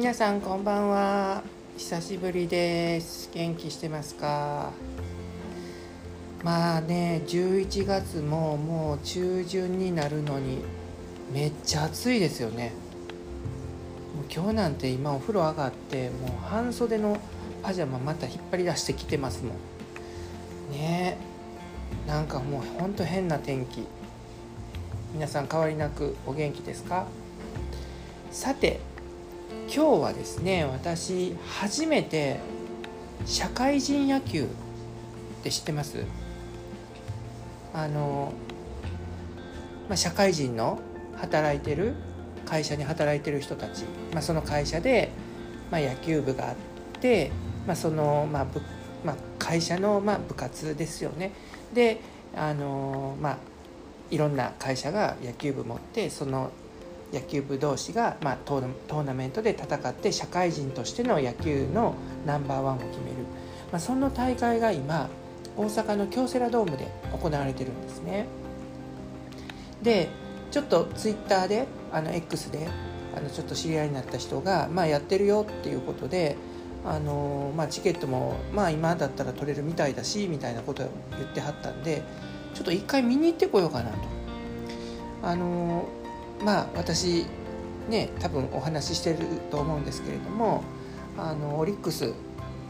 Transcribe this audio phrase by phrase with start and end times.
[0.00, 1.42] 皆さんこんばんは。
[1.76, 3.28] 久しぶりです。
[3.34, 4.72] 元気してますか？
[6.42, 10.60] まあね11月ももう中旬になるのに
[11.34, 12.72] めっちゃ暑いですよね。
[14.16, 17.18] もう今日なんて今お風呂上がってもう半袖の
[17.62, 20.72] パジャマまた引っ張り出してきてますもん。
[20.72, 21.18] ね
[22.06, 23.86] なんかもうほんと変な天気。
[25.12, 27.04] 皆さん変わりなくお元気ですか？
[28.30, 28.80] さて
[29.72, 32.40] 今日はですね私初めて
[33.24, 34.46] 社会人野球っ
[35.44, 36.04] て知ってます？
[37.72, 38.32] あの、
[39.88, 40.80] まあ、社会人の
[41.14, 41.94] 働いてる
[42.46, 45.12] 会社に働いてる人たち、まあ、その会社で、
[45.70, 46.56] まあ、野球部があっ
[47.00, 47.30] て、
[47.64, 48.60] まあ、その、まあ部
[49.04, 51.30] まあ、会社の、まあ、部活ですよね。
[51.72, 52.00] で
[52.34, 53.38] あのまあ
[54.10, 56.50] いろんな会社が野球部持ってその
[57.12, 61.94] 野球部同士が、まあ、トーナメントで戦って社会人としての野球の
[62.26, 63.16] ナンバーワンを決める、
[63.72, 65.08] まあ、その大会が今
[65.56, 68.26] 大阪の京セラドームで行われてるんですね
[69.82, 70.08] で
[70.50, 72.68] ちょっとツイッターであの X で
[73.16, 76.36] あのちょっと知り合いになった人が、まあ、やってるよっていうことで
[76.84, 82.02] あの、まあ、チケットも、まあ、今だったら取れるみたいだしみたいなことを言ってはったんで
[82.54, 84.20] ちょっと一回見に行ってこようかなと。
[85.22, 85.88] あの
[86.44, 87.26] まあ私
[87.88, 89.18] ね多分お話ししてる
[89.50, 90.62] と思うんですけれども
[91.18, 92.14] あのオリックスフ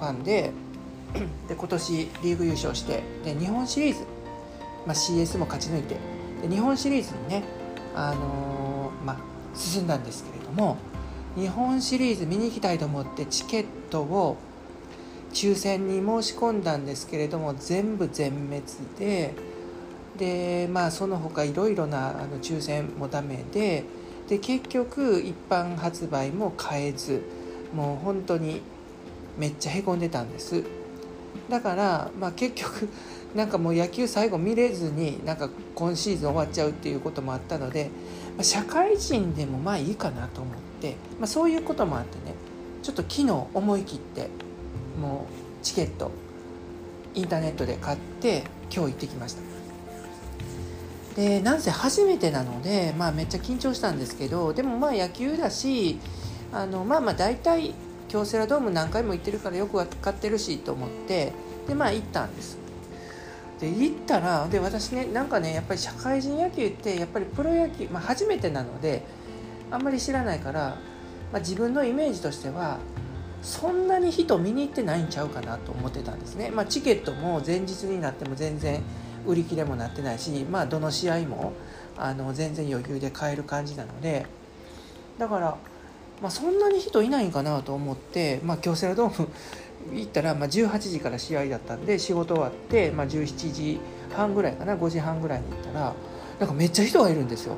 [0.01, 0.53] ァンで
[1.49, 4.01] で今年リーグ優勝してで日本シリーズ、
[4.87, 5.97] まあ、CS も勝ち抜いて
[6.43, 7.43] で日本シリーズにね、
[7.95, 9.19] あのー、まあ、
[9.55, 10.79] 進んだんですけれども
[11.37, 14.37] 日本シリーズ見に行きたいと思ってチケットを
[15.33, 18.62] 抽選に申し込んだんですけれども全部全滅
[18.99, 19.34] で
[20.16, 23.84] でまあその他いろいろなあの抽選もダメで
[24.28, 27.22] で結局一般発売も買えず
[27.75, 28.62] もう本当に
[29.38, 30.65] めっちゃへこんでたんです。
[31.49, 32.88] だから、まあ、結局
[33.34, 37.91] なんかもう野球最後見れずになんか今シーズン終わっちゃうっていうこともあったので、
[38.37, 42.34] まあ、社会人でもまあいいかなと思って、まあ、そういうこともあってね
[42.82, 44.28] ちょっと昨日思い切って
[45.00, 46.10] もうチケット
[47.15, 49.59] インターネットで買って今日行ってきました。
[51.16, 55.98] でなんせ初めてなので、まあ、めっちゃ緊張したんですけどでもまあ野球だし
[56.53, 57.75] あのまあまあ大体
[58.09, 61.32] 京セラドーム何回も行ってるからよく分かってるしと思って
[61.66, 62.59] でまあ行ったんです。
[63.60, 69.04] で行ったらで私ねなんかねやっぱり社会人野球ってやっぱりプロ野球、まあ、初めてなので
[69.70, 70.78] あんまり知らないから、
[71.31, 72.78] まあ、自分のイメージとしては
[73.43, 78.82] そんなに人見に行ってないんちゃうかなと思ってたんですね、まあ、チケットも前日になっても全然
[79.26, 81.53] 売り切れもなってないし、まあ、どの試合も
[81.97, 84.26] あの全然余裕で買える感じなので
[85.19, 85.56] だから、
[86.22, 89.28] まあ、そんなに人いないんかなと思って、まあ、京セラドーム
[89.92, 93.81] 行ったら、まあ、18時から試合だったんで仕事終わって、まあ、17時
[94.14, 95.94] 半ぐらいかな5時半ぐらいに行ったら
[96.38, 97.54] なんかめっちゃ人がいるんですよ。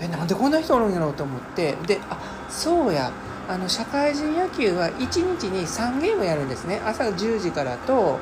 [0.00, 2.18] えなんでこんな人おるんやろうと思ってであ
[2.50, 3.12] そうや
[3.48, 4.98] あの社会人野球は1
[5.38, 8.18] 日に3ゲームやるんですね朝10時からと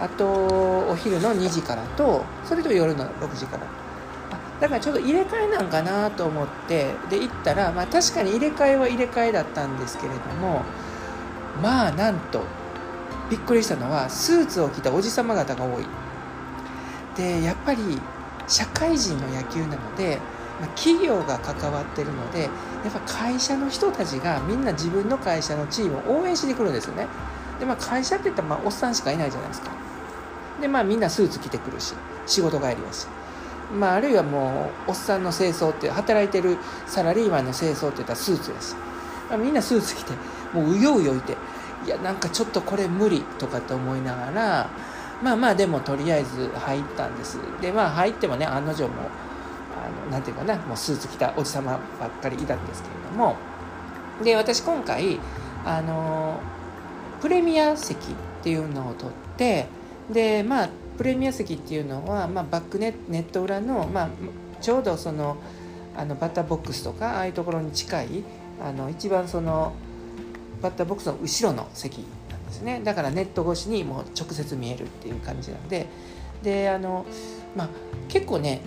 [0.00, 3.66] あとお昼の2時からとそれと夜の6時から。
[4.60, 10.62] だからちょっと入れ替えなんかなと思ってで行ったら、まあ、確かに入れ替えは入れ替えだったんですけれども
[11.60, 12.42] まあなんと
[13.28, 15.86] びっくりしたのはスーツを着たおじさま方が多い。
[17.16, 18.00] でやっぱり
[18.46, 20.18] 社会人の野球なので、
[20.60, 22.50] まあ、企業が関わってるのでやっ
[22.92, 27.06] ぱ会社の人たちがみんな自分の会社のチームを応援しに来るんですよね。
[27.58, 29.73] でまあ会社って言ったらまあおっさんしかいないじゃないですか。
[30.60, 31.94] でまあみんなスーツ着てくるし
[32.26, 33.06] 仕事帰りやし。
[33.72, 38.74] まああるいはもうおっさんの清掃って働いてるサラリーマンの清掃って言ったらスーツやし、
[39.28, 40.12] まあ、みんなスーツ着て
[40.52, 41.36] もううようよいて
[41.86, 44.70] いやなんかちょっとこれ無理とかって思いながら
[45.22, 47.38] まあまあでもとりあえず入ったんです。
[47.60, 48.94] でまあ入ってもね案の定も
[49.76, 53.36] あのなんていうかなもうスーツ着たおじさまばっかりいたんですけれども。
[54.22, 55.18] で私今回
[55.64, 56.38] あの
[57.20, 59.66] プレミア席っていうのを取って
[60.10, 64.08] でまあプレミア席っていうのは、まあ、バックネネット裏の、まあ、
[64.60, 65.36] ちょうどその
[65.96, 68.24] あのバッターボックスとかああいうところに近い
[68.62, 69.72] あの一番その
[70.62, 71.98] バッターボックスの後ろの席
[72.30, 72.80] なんですね。
[72.82, 75.86] だからネット越しにもう直接見えるっていう感じなんで。
[76.42, 77.06] であの、
[77.56, 77.68] まあ、
[78.08, 78.60] 結構ね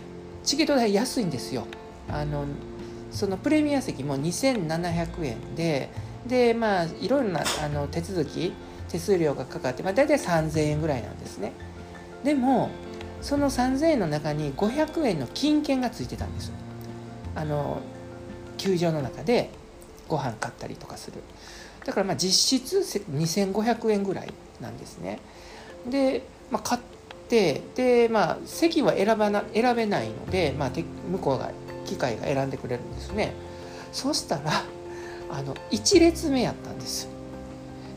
[0.44, 1.68] チケット代安いんですよ。
[2.10, 2.46] あの
[3.12, 5.90] そのプレミア席も2700円で
[6.28, 8.54] でまあいろんなあの手続き
[8.90, 11.54] 手数料がかかって、まあ、大体3000円ぐらいなんですね。
[12.24, 12.70] でも
[13.22, 16.52] その3000円の中に500円の金券がついてたんです。
[17.36, 17.80] あの
[18.58, 19.52] 球場の中で
[20.08, 21.22] ご飯買ったりとかする。
[21.86, 22.78] だからまあ実質
[23.12, 25.20] 2500円ぐらいなんですね。
[25.90, 26.82] で、まあ、買っ
[27.30, 31.52] てでまあ席は選ばな選べないので、まあ、向こうが
[31.86, 33.34] 機械が選んでくれるんですね。
[33.92, 34.64] そしたら
[35.32, 37.17] あの1列目やったんです。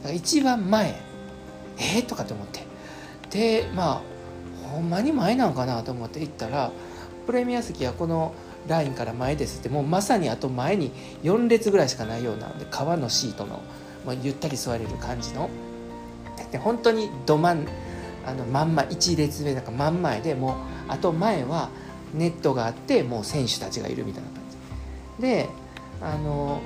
[0.09, 1.01] 一番前
[1.79, 2.61] えー、とかと思って。
[3.31, 6.71] でまあほんまに前なのかなと思って行ったら
[7.27, 8.35] プレミア席はこの
[8.69, 10.93] ラインから前ですってもうまさにあと前に
[11.23, 13.61] 4列ぐらいしかないようなで革のシートの、
[14.07, 15.49] まあ、ゆったり座れる感じの。
[16.53, 17.69] で本当にど真ん
[18.27, 20.55] あのまんま1列目だか真ん前でもう
[20.89, 21.71] あと前は
[22.13, 24.43] ネットがあってもう選手たちがいるみたいな感
[25.17, 25.23] じ。
[25.23, 25.49] で
[26.03, 26.61] あの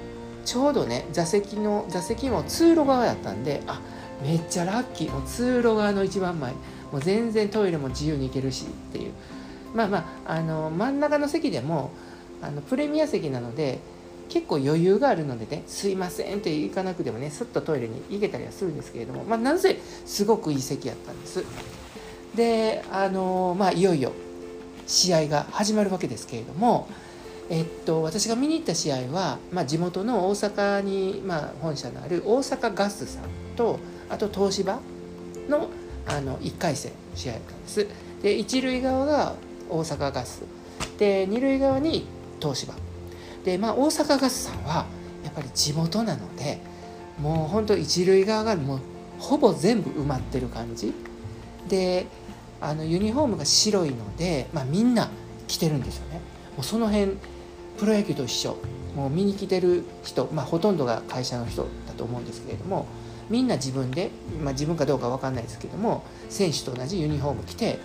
[0.44, 3.80] ちょうどね座席の座席も通路側やったんであ
[4.22, 6.52] めっちゃラッキーもう通路側の一番前。
[6.92, 9.12] もう全然トイレも自由に行けるしっていう。
[9.74, 11.90] まあまああの真ん中の席でも
[12.40, 13.80] あのプレミア席なので
[14.28, 21.44] 結構余裕があるのでね「すいません」って行かなくてもねすっとトイレに行けたりはするんですけれどもまあなぜすごくいい席やったんです。
[22.36, 24.12] であのまあいよいよ
[24.86, 26.86] 試合が始まるわけですけれども
[27.50, 33.24] えっと、私が見に行った試合は、まあ、地元の大阪に、まあ、本社のある大阪ガスさん
[33.56, 34.80] とあと東芝
[35.48, 35.68] の
[36.06, 37.86] あの1回戦試合だったんです。
[38.22, 39.34] で一塁側が
[39.70, 40.42] 大阪ガス。
[40.98, 42.06] で二塁側に
[42.40, 42.74] 東芝。
[43.44, 44.86] でまあ大阪ガスさんは
[45.24, 46.60] やっぱり地元なので
[47.18, 48.80] もうほんと一塁側がもう
[49.18, 50.92] ほぼ全部埋まってる感じ。
[51.68, 52.06] で
[52.60, 55.10] あのユニフォームが白いので、まあ、みんな
[55.46, 56.20] 着てるんですよね。
[56.62, 57.12] うその辺
[57.78, 58.56] プロ野球と一緒。
[58.94, 62.86] もう見に来てる人、まあ、ほとんどが会社の人だと思うんですけれども
[63.28, 64.10] みんな自分で、
[64.42, 67.78] まあ、自分かどうか分かんないですけども選手と同じユニフォーム着て、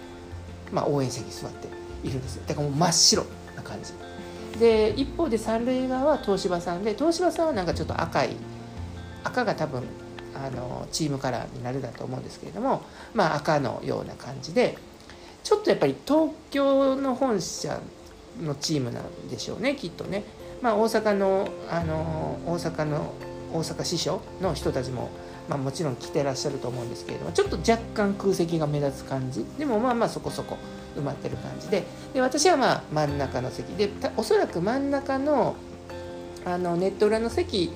[0.71, 1.67] まあ、応援席に座って
[2.03, 2.43] いるんですよ。
[2.47, 3.25] だからもう真っ白
[3.55, 3.93] な感じ。
[4.59, 8.35] で一方で三塁側は東芝さんで東芝さんはなんかちょっと赤い
[9.23, 9.83] 赤が多分
[10.35, 12.83] あのチームカラーになるだと思うんですけれども
[13.13, 14.77] まあ赤のような感じで
[15.43, 17.79] ちょっとやっぱり東京の本社
[18.41, 20.23] のチームなんでしょうねきっとね。
[20.61, 23.13] まあ、大阪のあの大阪の
[23.53, 25.09] 大阪支所の人たちも
[25.49, 29.43] まあ、もちろん来てらっしゃると思うんですけれどもちょっと若干空席が目立つ感じ。
[29.57, 30.57] でもまあまあそこそこ
[30.95, 31.83] 埋まってる感じで。
[32.13, 33.69] で私はまあ真ん中の席。
[33.75, 35.55] でおそらく真ん中の
[36.45, 37.71] あのネット裏の席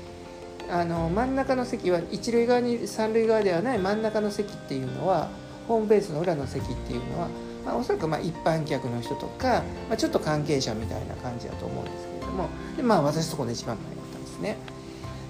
[0.69, 5.30] あの真ん中の席は一塁側に三塁側ではない真ん中の席っていうのは
[5.68, 7.27] ホームベースの裏の席っていうのは、
[7.65, 14.57] まあ、おそらくま一般客の人とか、まあ、ちょっと関係者みたいな感じだと思うんですけれどもでまあ私そこで一番前だったんですね。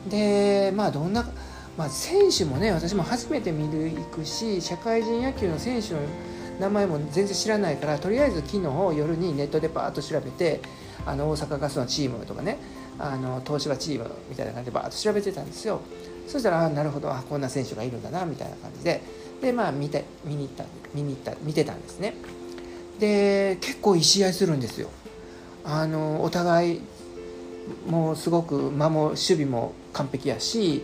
[0.09, 1.25] でまあどんな
[1.77, 6.01] まあ、選手もね私も初めて見る行くし社会人野球の選手の
[6.59, 10.61] 名前も全然知らないからとりあえず昨日夜にネットでバーッと調べて
[11.05, 12.59] あの大阪ガスのチームとかね
[12.99, 15.81] あの東芝チームみたいな感じでバーッと調べてたんですよ
[16.27, 19.01] そしたらあなるほどあこんな選手がいるんだなみたいな感じで
[19.43, 22.15] でまあ見て見に行った見に行った見てたんですね。
[22.99, 24.89] で結構いい試合するんですよ。
[25.63, 26.81] あのお互い
[27.87, 30.83] もうすごく守守備も完璧やし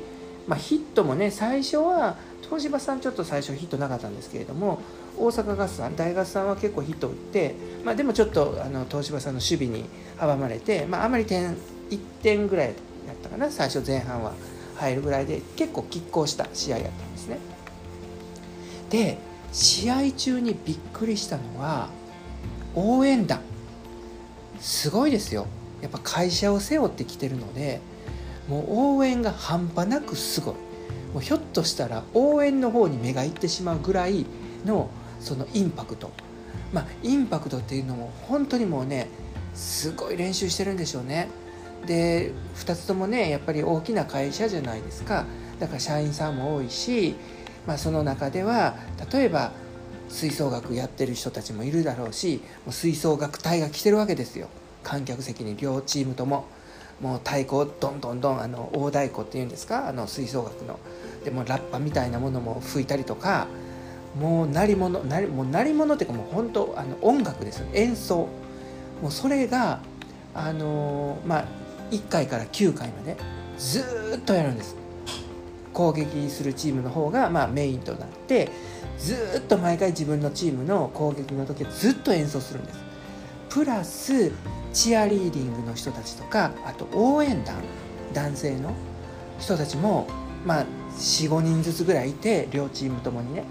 [0.49, 4.79] まあ、ヒットもね最初は東芝さんちょっと最初ヒットなかったんですけれども
[5.15, 7.53] 大阪ガスさん大ガスさんは結構ヒット打って、
[7.85, 9.85] まあ、でもちょっとあの東芝さんの守備に
[10.17, 11.55] 阻まれて、まあ、あまり点
[11.91, 12.73] 1点ぐらいだ
[13.13, 14.33] ったかな最初前半は
[14.77, 17.37] 入るぐらいで結構拮抗した試合やったんですね。
[18.89, 19.17] で
[19.51, 21.89] 試合中にびっくりしたのは
[22.75, 23.41] 応援団。
[24.59, 25.47] すごいですよ。
[25.81, 27.79] やっぱ会社を背負ってきてるので
[28.47, 30.53] もう応援が半端なくすごい。
[31.13, 34.25] もうひょっとしたら応援の方に目がいってしまうぐらい
[34.65, 36.11] のそのインパクト。
[36.73, 39.07] まあインパクトっていうのも本当にもうね
[39.55, 41.29] すごい練習してるんでしょうね。
[41.87, 45.25] で2つともねやっぱり大きな会社じゃないですか。
[45.59, 47.15] だから社員さんも多いし、
[47.67, 48.75] まあ、その中では
[49.11, 49.51] 例えば
[50.09, 54.47] 吹奏楽やってる人たちもいるだろうしもう吹奏楽隊が来てるわけですよ。
[54.83, 56.45] 観客席に両チームとも。
[56.99, 59.87] もう太鼓をどんどんどんあの大太鼓っていうんですか？
[59.87, 60.79] あの吹奏楽の。
[61.23, 63.47] でもラッパみたいなものも吹いたりとか。
[64.19, 67.67] もう鳴り物鳴りもう鳴り物っていうかもう本当あの音楽ですよ。
[67.73, 68.27] 演奏。
[69.03, 69.81] もうそれが
[70.33, 71.45] あのまあ
[71.91, 73.15] 1回から9回まで
[73.59, 74.75] ずっとやるんです。
[75.73, 78.49] 攻撃するチームの方がまあメインとなって
[78.97, 82.79] ずっと毎回自分のチームの攻撃の時はずっと演奏するんです。
[83.49, 84.31] プラス
[84.73, 87.55] チアリーディングの人たちとかあと応援団
[88.13, 88.73] 男性の
[89.39, 90.07] 人たちも
[90.45, 90.65] まあ
[90.97, 93.43] 45人ずつぐらいいて両チームともにね。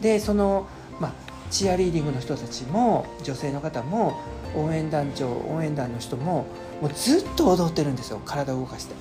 [0.00, 0.66] でその
[0.98, 1.12] まあ
[1.50, 4.20] チアリーディングの人たちも女性の方も
[4.56, 6.46] 応援団長応援団の人も
[6.80, 8.20] もうずっと踊ってるんですよ。
[8.24, 8.94] 体を動かして。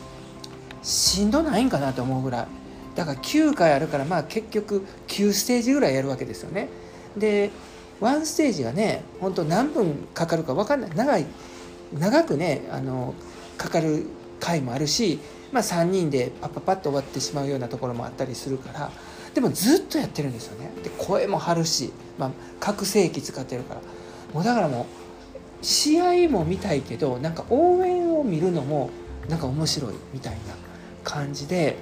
[0.83, 2.47] しんどないんかなと思うぐらい。
[2.95, 6.69] だから9回あるからまあ結局9ステージぐらいやるわけですよね。
[7.17, 7.51] で
[8.01, 10.91] 1ステージがね本当何分かかるか分かんない。
[10.95, 11.25] 長い
[11.93, 13.13] 長くねあの
[13.57, 14.05] かかる
[14.39, 15.19] 回もあるし、
[15.51, 18.91] まあ、3人でパッパッパッと終わってしまうようなところもあったりするから
[19.33, 20.71] でもずっとやってるんですよね。
[20.83, 23.81] で声も張るし、まあ、拡声器使ってるから。
[24.33, 24.85] もうだからも
[25.61, 28.91] う試合も見たいけどなんか応援を見るのも
[29.27, 30.68] なんか面白いみたいな。
[31.03, 31.77] 感じで、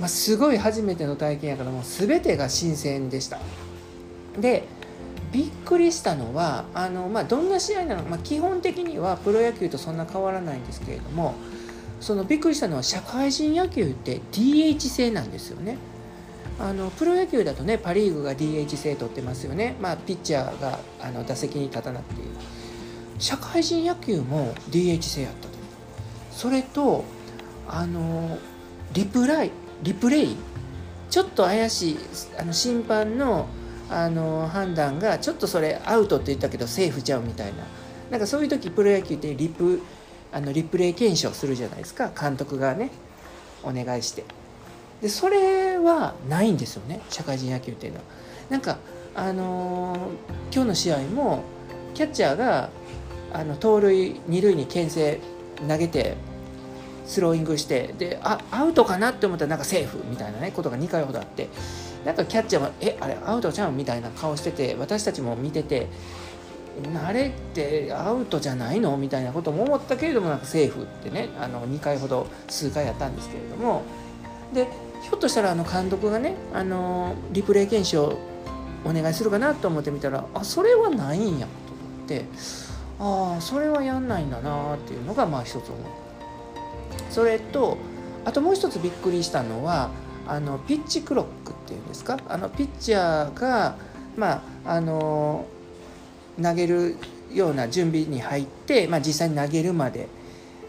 [0.00, 3.38] まあ、すごい初めての体験やからもう全てが新鮮でした。
[4.38, 4.64] で
[5.32, 11.34] びっくりしたのはあの、まあ、どんな試合なのか、まあ、基本的にはプロ野球とそんな変わらないんですけれども
[12.00, 15.78] そのびっくりしたのは社会人野球って DH 制なんですよね。
[16.58, 22.22] あのプロ野球だとねパ・リーグが DH 制取ってますよね、まあ、ピッチャーがあの打席に立たなくて。
[22.22, 22.28] いい
[23.18, 25.56] 社会人野球も DH 制やったと。
[26.30, 27.04] それと
[27.68, 28.38] あの
[28.92, 29.50] リプライ
[29.82, 30.36] リプレイ？
[31.10, 31.98] ちょっと怪しい
[32.38, 33.46] あの審判の
[33.88, 37.58] あの判断がちょっとそれアウトって言ったけどセーフちゃうみたいな。
[38.10, 39.82] なんかそういう時プロ野球ってリプ
[40.32, 42.10] あのリプレイ検証するじゃないですか。
[42.18, 42.90] 監督がね
[43.62, 44.24] お願いして。
[45.02, 48.04] でそれはないんですよね社会人野球っていうのは。
[48.48, 48.78] なんか
[49.14, 49.98] あのー、
[50.52, 51.42] 今日の試合も
[51.94, 52.70] キャッチャーが
[53.32, 55.20] あの盗塁二塁に牽制
[55.68, 56.16] 投げて
[57.06, 61.48] スローイングしてであアウトかなって思ったらなんかセーフみたいなねことが2回ほどあって
[62.04, 65.88] なんかキャッチャーは「えあれアウトじゃん」みたいな顔してて私たちも見てて
[67.02, 68.96] あれってアウトじゃないの？
[68.98, 73.82] みたいなことも思ったけれどもなんかセーフってねあの2回ほど数回やったんですけれども
[74.52, 74.68] で
[75.02, 78.18] ひょっとしたらあの監督がねあのリプレイ検証
[78.84, 82.24] お願いするかなと思ってみたらあそれはないんやと思って
[82.98, 86.05] ああそれはやんないんだなっていうのがまあ一つ思う
[87.10, 87.78] それと
[88.24, 89.90] あともう一つびっくりしたのは
[90.26, 92.18] あのピッチクロックっていうんですか？
[92.28, 93.76] あのピッチャーが
[94.16, 95.46] まああの
[96.42, 96.96] 投げる
[97.32, 100.08] ような準備に入って、まあ、実際に投げるまで。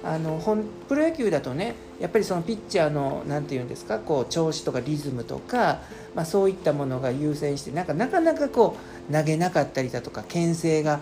[0.04, 3.98] あの本プロ野球だとねやっぱりそのピッチャーの何て言うんですか？
[3.98, 5.82] こう調子とかリズムとか、
[6.14, 8.78] まあ、そういったものが優先してなんかなかなかこ
[9.10, 11.02] う投げなかったりだとか牽制が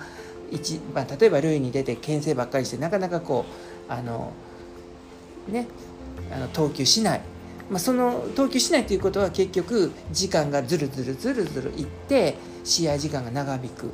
[0.50, 3.46] 一、まあ、例えば塁に出て牽制ばっかりしてなかなかこ
[3.90, 4.32] うあの
[5.48, 5.68] ね
[6.32, 7.22] あの投球しない。
[7.70, 13.92] まあ、その投球しないということは結局時間がずるずるずるずるいって試合時間が長引く。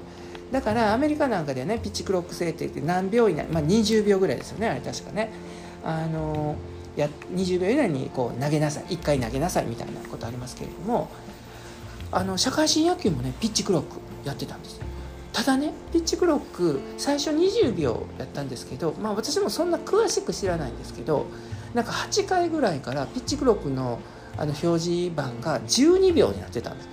[0.51, 5.29] だからアメリカなんかではねピッチクロック制って言って何秒以内、まあ、20秒ぐらいですよねあれ確かね。
[5.84, 6.55] あの
[6.96, 11.10] や20秒以内にこう投げなさい1回投げなさいみたいなことありますけれども
[12.12, 14.79] あの社会人野球もねピッチクロックやってたんです
[15.33, 21.25] ただねピッチクロック最初20秒やったんですけど、まあ、私もそんな詳しく知らないんですけど
[21.73, 24.00] なんか8回ぐらいからピッチクロックの
[24.38, 26.89] あの表示板が12秒になってたんです。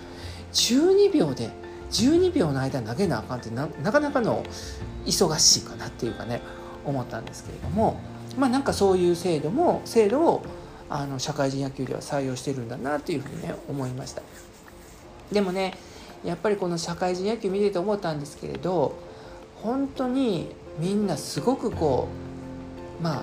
[0.52, 1.50] 12秒で
[1.90, 4.42] 12秒の間投げなあかんってなかなかの
[5.06, 6.40] 忙しいかなっていうかね
[6.84, 7.98] 思ったんですけれども
[8.36, 10.42] まあなんかそういう制度も制度を
[10.90, 14.22] あの社会人野球では採用してるんだなっていうふうにね思いました。
[15.32, 15.74] でもね
[16.24, 18.96] やっぱりこの社会人野球見てて思ったんですけれど
[19.62, 22.08] 本当にみんなすごくこ
[23.00, 23.22] うまあ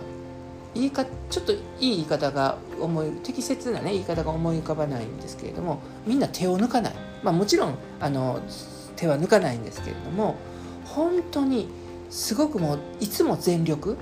[0.74, 8.42] 言いかちょっといい言い方が思い適切なね言い方が思い浮かばないんですけれどもみんな手を抜かない、まあ、もちろんあの
[8.98, 10.36] 手は抜かないんですけれども
[10.86, 11.70] 本当に
[12.10, 13.98] すごくもういつも全力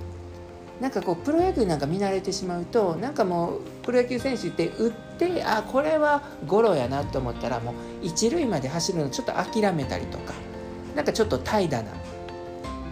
[0.82, 10.34] なんかこうプロ野球なんか見慣れてしまうとなんかもうプロ野球選手って打ってあこれはゴロやなと思ったらもう一塁まで走るのちょっと諦めたりとか
[10.96, 11.92] なんかちょっと怠惰な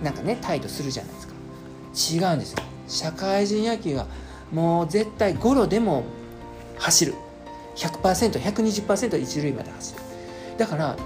[0.03, 1.33] なんかね態度するじゃないですか。
[2.29, 2.63] 違うんですよ。
[2.87, 4.07] 社会人野球は
[4.51, 6.03] もう絶対ゴロでも
[6.77, 7.13] 走る。
[7.75, 10.01] 100%120% 一塁まで走る。
[10.57, 10.97] だから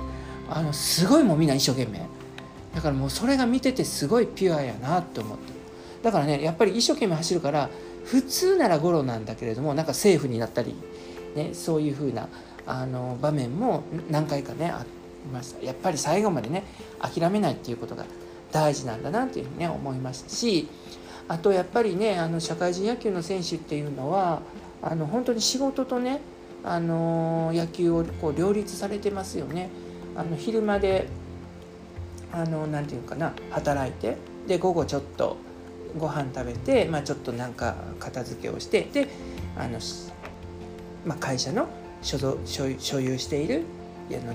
[0.49, 1.99] あのすごいもうみんな一生懸命。
[2.73, 5.54] だからもうそれが見ててすごいピュアやなって思って。
[6.05, 7.67] だからねやっぱり一生懸命走るから
[8.05, 10.75] 普通ならゴロなんだけれどもなんかセーフになったり、
[11.35, 12.29] ね、そういう風な
[12.67, 13.81] あな場面も
[14.11, 16.63] 何回かねありましたやっぱり最後までね
[16.99, 18.05] 諦めないっていうことが
[18.51, 20.67] 大事なんだなっていうふうにね思いましたし
[21.27, 24.43] あとやっぱりねあの社会人野球の選手っていうのは
[24.83, 26.21] あの本当に仕事とね
[26.63, 29.69] あの野球をこう両立されてますよね。
[30.15, 31.07] あの昼間で
[32.31, 35.37] あのなんていうかな働いてで午後ちょっと
[35.97, 39.07] ご飯食べて、まあ、ちょっとなんか片付けをしてで
[39.57, 39.79] あの、
[41.05, 41.67] まあ、会社の
[42.01, 43.63] 所所有している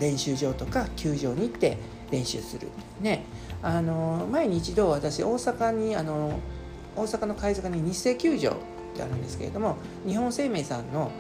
[0.01, 1.77] 練習場とか球場に行って
[2.11, 2.69] 練習する。
[3.01, 3.25] ね。
[3.63, 6.41] あの前に一度私大阪にあの
[6.97, 8.55] 大阪の貝塚に日生球場っ
[8.97, 9.77] てあるんですけれども
[10.07, 11.11] 日本生命さんの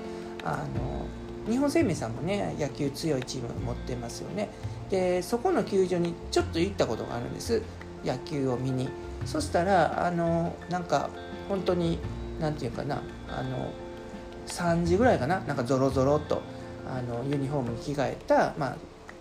[0.42, 1.06] あの
[1.50, 4.48] 日本生命さんもね野球強いチーム持ってますよね。
[4.90, 7.62] でそこの球場にちょっと行ったことがあるんです。
[8.04, 8.88] 野球を見に。
[9.26, 11.10] そしたらあのなんか
[11.48, 11.98] 本当に
[12.40, 13.70] 何て言うかなあの
[14.46, 16.42] 3時ぐらいかななんかゾロゾロと
[16.86, 18.76] あのユニフォームに着替えた、まあ、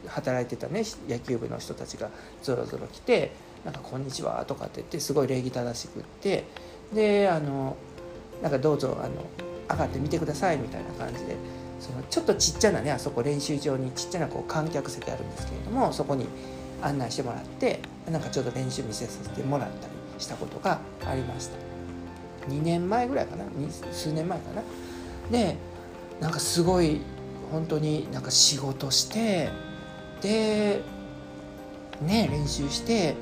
[0.08, 2.10] 働いてたね野球部の人たちが
[2.42, 3.32] ぞろぞろ来て
[3.66, 6.46] 「なんかこんにちは」とかって言ってすごい礼儀正しくって
[6.94, 7.76] であの
[8.42, 9.26] なんかどうぞあの
[9.70, 11.36] 上がってみてくださいみたいな感じで
[11.80, 16.26] そのちょっとちっちゃなねあそこ練習場にちっちゃなこう観客席あるんですけれどもそこに
[16.82, 21.58] 案内してもらってなんかちょっと練習見せさせてもらったりしたことがありました。
[22.48, 23.46] 2年前ぐらいかな？
[23.92, 24.64] 数年前かな？
[25.32, 25.56] で
[26.20, 27.02] なんかすごい
[27.52, 29.50] 本当になんか仕事して
[30.22, 30.82] で
[32.02, 33.16] ね練習して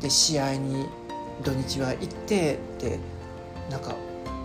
[0.00, 0.86] で試合に
[1.42, 2.98] 土日は行ってで
[3.70, 3.94] なんか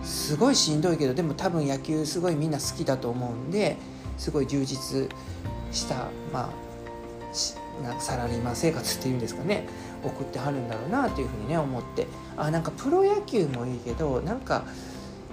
[0.02, 3.76] すごいしんどいけどでも多分野球すごいみんな好きだと思うんで
[4.16, 5.08] すごい充実
[5.70, 6.50] したまあ
[7.82, 9.66] なサラリーマン生活っていうんですかね
[10.04, 12.06] 送ってはるんだろうなというふうにね思って。
[12.36, 14.64] あなんかプロ野球もいいけどなんか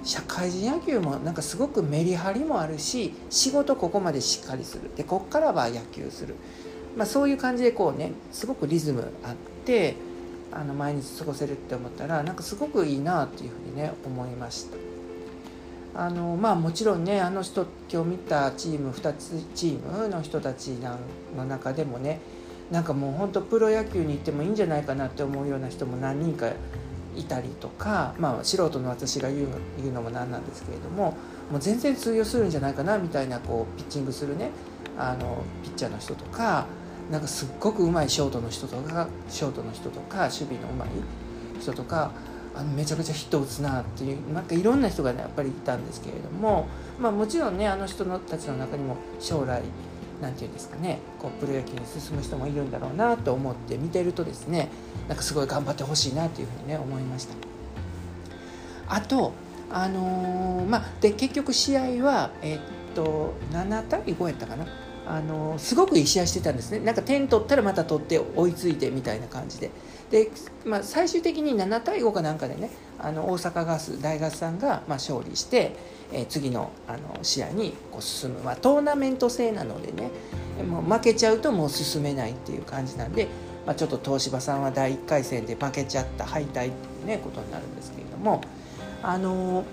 [0.03, 4.94] 社会人野球もなんかすごくメリハリもあるし仕事ここまでしっかりする。
[4.96, 6.36] でこっからは野球する、
[6.96, 9.96] まあ、そういう感じでこうねすごくリズムあって
[10.51, 14.87] あの毎日過ごせるって思ったらなんかすごくいいなっていうふうにね思いました。
[15.98, 20.77] あのまあもちろんねあの人今日見たチーム2つチームの人たち
[21.36, 22.20] の中でもね
[22.70, 26.51] なんかもうほんとプロ野球に行ってもいいんじゃないかなって思うような人も何人か
[27.16, 29.48] いたりとか、まあ、素人の私が言う
[29.82, 31.18] 言うのもなんなんですけれども
[31.50, 34.51] もう全然通用するんじゃないかなみたいなこうピッチングするね
[35.00, 36.68] あのピッチャーの人とか
[37.10, 40.89] なんかすっごくうまいショートの人とかショートの人とか守備のうまい
[41.60, 42.12] 人とか
[42.58, 46.67] あのめちゃくちゃヒット打つなっていうなんかいろんな人がねやっぱりいたんですけれども、
[47.00, 49.62] まあ、もちろんねあの人のたちの中にも将来
[50.22, 54.70] 何て言うんですかねこうプロ野球に進む人もいるんだろうなと思って見てるとですね
[55.08, 57.36] なんかすごい頑張ってほしいなというふうにね思いました。
[58.89, 59.34] あと
[59.70, 62.60] あのー、まあで結局試合はえ、っ
[62.96, 64.65] と7対5やったかな。
[65.10, 66.80] あのすごくいい試合してたんですね。
[66.80, 69.72] なんか点取ったらまた取って追いついてみたいな感じで。
[70.12, 70.30] で、
[70.65, 75.76] まあ、最終的に7対5かなんかでねあの大阪ガス大ガスさんがまあ勝利して、
[76.12, 80.12] えー、次のあの試合にこう進む、まあ、トーナメント制なのでね
[80.63, 83.28] もう負けちゃうともう進めないっていう感じなんで、
[83.65, 86.72] まあ、ちょっと東芝さんは第1回戦で負けちゃった敗退ってい
[87.04, 88.41] うねことになるんですけれども
[89.04, 89.65] あの、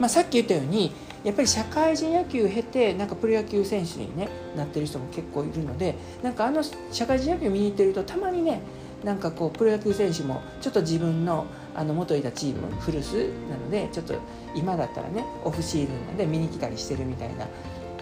[0.00, 0.92] まあ、さっき言ったように
[1.24, 8.60] やっぱり社会人野球を経てなんかプロ野球選手に、ね、なってる人も結構いるのでなんかあの社会人野球を見に行ってるとたまにね
[9.04, 13.14] なんかこうプロ野球選手もちょっと自分のあの元いたチーム古巣
[13.48, 14.14] なのでちょっと
[14.54, 17.46] 今だったらねオフシーズンなんで見に来たりしてるみたいな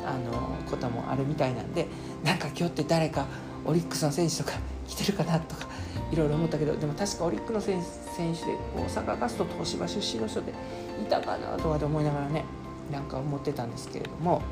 [0.04, 1.86] あのこともあるみたいなんで
[2.24, 3.26] なんか今日って誰か
[3.64, 4.52] オリックスの選手とか
[4.88, 5.66] 来てるかなとか
[6.10, 10.52] いろいろ思ったけどでも確かオリックスの選手で大阪ガスト東芝出身の人で
[11.00, 12.44] いたかなとかで思いながらね
[12.90, 14.42] なんか思ってたんですけれども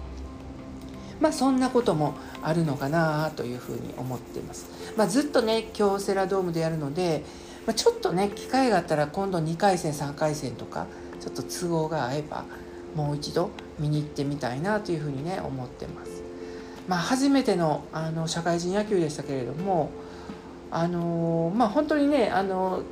[1.20, 4.66] まあそんなこともあるのかなというふうに思っています。
[4.96, 7.24] まあ、ずっとね京セラドームでやるので、
[7.66, 10.86] まあ、ちょっとね機会があったら今度2回戦3回戦とか
[11.20, 12.44] ちょっと都合が合えば
[12.94, 16.22] もう一度見に行ってみたいなというふうにね思ってます。
[16.86, 19.90] まあ、初めてのあの社会人野球でしたけれども
[20.70, 22.82] あのまあ本当にねあの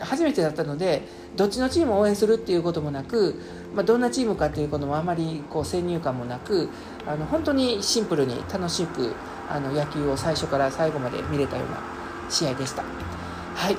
[0.00, 1.02] 初めてだったので
[1.36, 3.40] どっちのチームを応援するっていうこともなく、
[3.74, 6.68] まあ、どんなチームかっていうこともあまりこう先入観もなく
[7.06, 9.12] あの本当にシンプルに楽しく
[9.48, 11.82] あの野球を最初から最後まで見れたような
[12.30, 12.82] 試合でした。
[13.54, 13.76] はい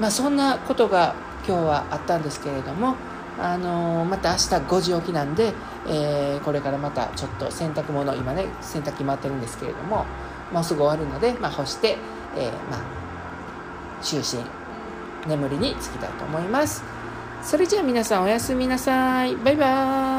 [0.00, 1.14] まあ、そんなことが
[1.46, 2.96] 今日はあったんですけれども、
[3.38, 5.52] あのまた明日5時起きなんで、
[5.88, 10.04] えー、これからまたちょっと洗濯物今ね洗濯機回ってるんですけれども
[10.52, 11.96] もうすぐ終わるので、まあ、干して、
[12.36, 12.82] えー、まあ
[14.02, 16.91] 就寝眠りにつきたいと思います。
[17.42, 19.36] それじゃあ皆さんおやすみなさい。
[19.36, 20.11] バイバーイ。